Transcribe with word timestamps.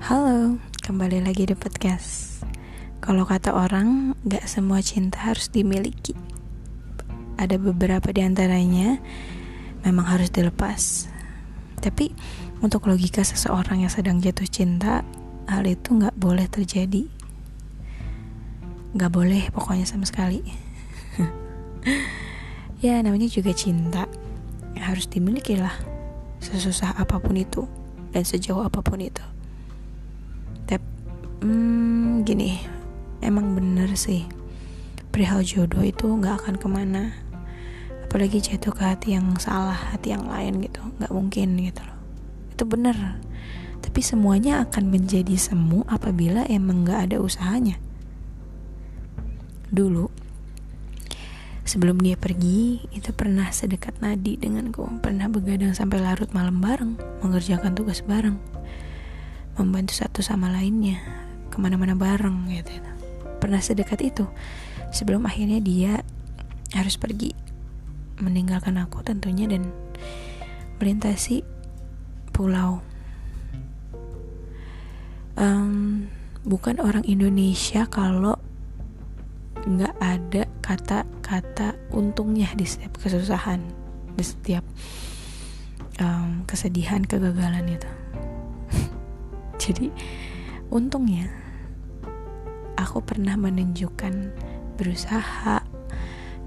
Halo, 0.00 0.56
kembali 0.80 1.20
lagi 1.28 1.44
di 1.44 1.52
podcast. 1.52 2.40
Kalau 3.04 3.28
kata 3.28 3.52
orang, 3.52 4.16
gak 4.24 4.48
semua 4.48 4.80
cinta 4.80 5.28
harus 5.28 5.52
dimiliki. 5.52 6.16
Ada 7.36 7.60
beberapa 7.60 8.08
di 8.08 8.24
antaranya 8.24 8.96
memang 9.84 10.08
harus 10.08 10.32
dilepas. 10.32 11.04
Tapi 11.84 12.16
untuk 12.64 12.88
logika 12.88 13.20
seseorang 13.20 13.84
yang 13.84 13.92
sedang 13.92 14.24
jatuh 14.24 14.48
cinta, 14.48 15.04
hal 15.44 15.68
itu 15.68 15.92
gak 16.00 16.16
boleh 16.16 16.48
terjadi. 16.48 17.04
Gak 18.96 19.12
boleh 19.12 19.52
pokoknya 19.52 19.84
sama 19.84 20.08
sekali. 20.08 20.40
ya 22.84 23.04
namanya 23.04 23.28
juga 23.28 23.52
cinta. 23.52 24.08
Harus 24.80 25.12
dimiliki 25.12 25.60
lah. 25.60 25.76
Sesusah 26.40 26.96
apa 26.96 27.20
pun 27.20 27.36
itu 27.36 27.68
dan 28.16 28.24
sejauh 28.24 28.64
apa 28.64 28.80
pun 28.80 28.96
itu 28.96 29.39
hmm, 31.40 32.24
gini. 32.24 32.60
Emang 33.20 33.52
bener 33.56 33.92
sih. 33.96 34.24
Perihal 35.10 35.44
jodoh 35.44 35.82
itu 35.84 36.06
nggak 36.06 36.44
akan 36.44 36.54
ke 36.56 36.68
mana. 36.68 37.12
Apalagi 38.06 38.40
jatuh 38.40 38.72
ke 38.72 38.82
hati 38.84 39.16
yang 39.16 39.36
salah 39.40 39.76
hati 39.76 40.12
yang 40.12 40.24
lain 40.28 40.64
gitu. 40.64 40.80
Nggak 41.00 41.12
mungkin 41.12 41.48
gitu 41.60 41.82
loh. 41.84 41.98
Itu 42.52 42.64
bener. 42.68 42.96
Tapi 43.80 44.00
semuanya 44.04 44.60
akan 44.64 44.92
menjadi 44.92 45.34
semu 45.40 45.82
apabila 45.88 46.44
emang 46.46 46.84
nggak 46.84 47.10
ada 47.10 47.16
usahanya. 47.18 47.80
Dulu 49.70 50.12
sebelum 51.64 52.02
dia 52.02 52.18
pergi 52.18 52.82
itu 52.90 53.14
pernah 53.14 53.46
sedekat 53.54 54.02
nadi 54.02 54.34
denganku 54.34 54.90
pernah 54.98 55.30
begadang 55.30 55.70
sampai 55.70 56.02
larut 56.02 56.26
malam 56.34 56.58
bareng 56.58 56.98
mengerjakan 57.22 57.72
tugas 57.72 58.02
bareng. 58.02 58.36
Membantu 59.54 59.92
satu 59.92 60.24
sama 60.24 60.50
lainnya 60.50 60.98
ke 61.50 61.58
mana-mana 61.58 61.98
bareng 61.98 62.48
gitu. 62.48 62.70
Pernah 63.42 63.60
sedekat 63.60 64.00
itu. 64.00 64.24
Sebelum 64.94 65.26
akhirnya 65.26 65.58
dia 65.58 66.02
harus 66.74 66.94
pergi 66.94 67.34
meninggalkan 68.22 68.78
aku 68.78 69.02
tentunya 69.02 69.50
dan 69.50 69.68
melintasi 70.78 71.42
pulau. 72.30 72.80
Um, 75.40 76.06
bukan 76.44 76.80
orang 76.80 77.04
Indonesia 77.08 77.88
kalau 77.88 78.36
nggak 79.60 79.94
ada 80.00 80.48
kata-kata 80.64 81.76
untungnya 81.92 82.48
di 82.56 82.64
setiap 82.64 82.96
kesusahan 82.96 83.60
di 84.16 84.24
setiap 84.24 84.64
um, 86.00 86.44
kesedihan 86.48 87.04
kegagalan 87.04 87.76
itu. 87.76 87.90
Jadi 89.62 89.86
untungnya 90.70 91.26
aku 92.78 93.02
pernah 93.02 93.34
menunjukkan 93.34 94.32
berusaha 94.78 95.60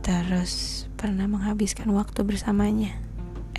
terus 0.00 0.86
pernah 0.96 1.26
menghabiskan 1.26 1.90
waktu 1.90 2.22
bersamanya. 2.22 2.94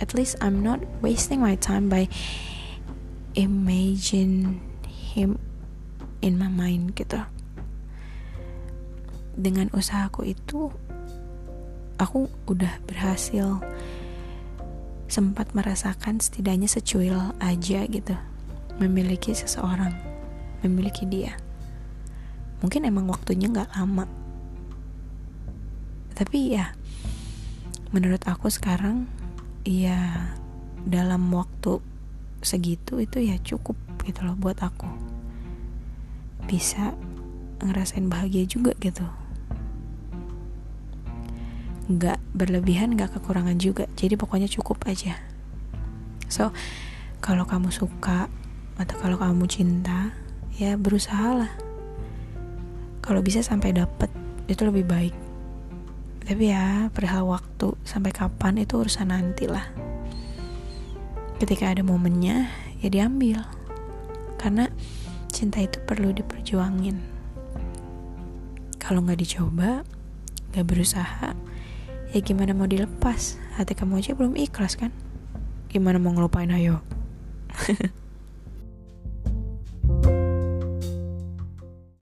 At 0.00 0.16
least 0.16 0.40
I'm 0.42 0.64
not 0.64 0.82
wasting 1.04 1.38
my 1.38 1.54
time 1.54 1.86
by 1.86 2.10
imagine 3.38 4.58
him 4.88 5.38
in 6.24 6.40
my 6.40 6.50
mind 6.50 6.96
gitu. 6.98 7.20
Dengan 9.36 9.70
usahaku 9.70 10.34
itu 10.34 10.72
aku 12.00 12.26
udah 12.50 12.82
berhasil 12.88 13.62
sempat 15.06 15.54
merasakan 15.54 16.18
setidaknya 16.18 16.66
secuil 16.66 17.36
aja 17.38 17.86
gitu. 17.86 18.16
Memiliki 18.82 19.30
seseorang 19.30 20.13
memiliki 20.66 21.04
dia. 21.04 21.36
Mungkin 22.64 22.88
emang 22.88 23.08
waktunya 23.10 23.50
nggak 23.50 23.76
lama. 23.76 24.08
Tapi 26.14 26.56
ya 26.56 26.72
menurut 27.90 28.22
aku 28.26 28.50
sekarang 28.50 29.06
ya 29.66 30.30
dalam 30.84 31.30
waktu 31.30 31.80
segitu 32.44 33.00
itu 33.00 33.20
ya 33.24 33.36
cukup 33.40 33.76
gitu 34.04 34.24
loh 34.24 34.36
buat 34.36 34.60
aku. 34.60 34.88
Bisa 36.48 36.96
ngerasain 37.64 38.08
bahagia 38.08 38.44
juga 38.44 38.76
gitu. 38.80 39.04
Nggak 41.88 42.20
berlebihan 42.32 42.96
nggak 42.96 43.20
kekurangan 43.20 43.60
juga. 43.60 43.84
Jadi 43.96 44.16
pokoknya 44.16 44.48
cukup 44.48 44.84
aja. 44.88 45.20
So 46.28 46.52
kalau 47.20 47.44
kamu 47.48 47.72
suka 47.72 48.28
atau 48.74 48.96
kalau 48.98 49.16
kamu 49.16 49.46
cinta 49.46 50.12
ya 50.54 50.78
berusaha 50.78 51.34
lah 51.34 51.52
kalau 53.02 53.20
bisa 53.20 53.44
sampai 53.44 53.76
dapet 53.76 54.08
itu 54.48 54.64
lebih 54.64 54.88
baik. 54.88 55.14
Tapi 56.24 56.48
ya 56.48 56.88
perihal 56.88 57.28
waktu 57.28 57.76
sampai 57.84 58.16
kapan 58.16 58.64
itu 58.64 58.80
urusan 58.80 59.12
nanti 59.12 59.44
lah 59.44 59.68
ketika 61.36 61.68
ada 61.68 61.84
momennya 61.84 62.48
ya 62.80 62.88
diambil. 62.88 63.44
Karena 64.40 64.72
cinta 65.28 65.60
itu 65.60 65.76
perlu 65.84 66.16
diperjuangin. 66.16 66.96
Kalau 68.80 69.04
nggak 69.04 69.20
dicoba 69.20 69.84
nggak 70.54 70.64
berusaha 70.64 71.36
ya 72.14 72.18
gimana 72.24 72.56
mau 72.56 72.64
dilepas? 72.64 73.36
Hati 73.60 73.76
kamu 73.76 74.00
aja 74.00 74.16
belum 74.16 74.32
ikhlas 74.40 74.80
kan? 74.80 74.94
Gimana 75.68 76.00
mau 76.00 76.14
ngelupain? 76.16 76.48
Ayo 76.48 76.80